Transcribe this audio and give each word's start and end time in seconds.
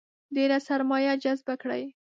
ډېره 0.35 0.57
سرمایه 0.67 1.13
جذبه 1.23 1.55
کړي. 1.61 1.83